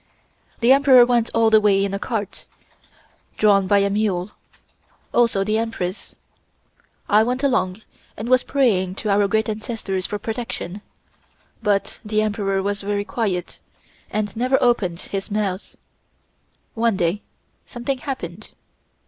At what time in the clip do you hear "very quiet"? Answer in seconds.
12.81-13.59